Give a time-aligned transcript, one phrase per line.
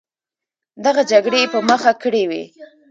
[0.85, 2.43] دغه جګړې یې په مخه کړې وې.